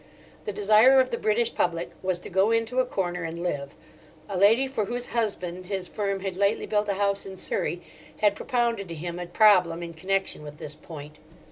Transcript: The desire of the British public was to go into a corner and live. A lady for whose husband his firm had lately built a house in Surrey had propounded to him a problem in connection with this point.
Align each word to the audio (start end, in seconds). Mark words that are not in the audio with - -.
The 0.45 0.51
desire 0.51 0.99
of 0.99 1.11
the 1.11 1.17
British 1.19 1.53
public 1.53 1.91
was 2.01 2.19
to 2.21 2.29
go 2.31 2.49
into 2.49 2.79
a 2.79 2.85
corner 2.87 3.21
and 3.23 3.37
live. 3.37 3.75
A 4.27 4.35
lady 4.35 4.65
for 4.65 4.85
whose 4.85 5.09
husband 5.09 5.67
his 5.67 5.87
firm 5.87 6.21
had 6.21 6.35
lately 6.35 6.65
built 6.65 6.89
a 6.89 6.95
house 6.95 7.23
in 7.23 7.35
Surrey 7.37 7.83
had 8.17 8.33
propounded 8.35 8.87
to 8.89 8.95
him 8.95 9.19
a 9.19 9.27
problem 9.27 9.83
in 9.83 9.93
connection 9.93 10.41
with 10.41 10.57
this 10.57 10.73
point. 10.73 11.19